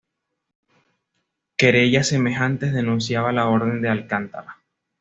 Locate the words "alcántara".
3.89-4.57